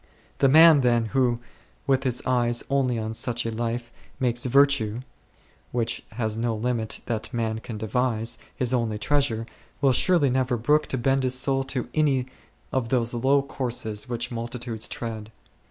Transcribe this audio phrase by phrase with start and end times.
[0.39, 1.39] The man, then, who,
[1.85, 5.01] with his eyes only on such a life, makes virtue,
[5.71, 9.45] which has no limit that man can devise, his only treasure,
[9.79, 12.25] will surely never brook to bend his soul to any
[12.71, 15.31] of those low courses which multitudes tread.